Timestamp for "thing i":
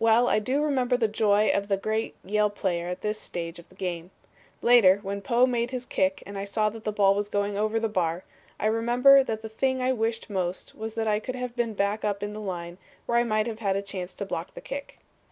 9.48-9.92